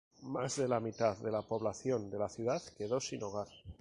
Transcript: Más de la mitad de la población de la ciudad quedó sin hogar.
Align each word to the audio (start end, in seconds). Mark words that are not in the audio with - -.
Más 0.23 0.55
de 0.55 0.67
la 0.67 0.79
mitad 0.79 1.15
de 1.19 1.29
la 1.29 1.43
población 1.43 2.09
de 2.09 2.17
la 2.17 2.27
ciudad 2.27 2.59
quedó 2.75 2.99
sin 2.99 3.21
hogar. 3.21 3.49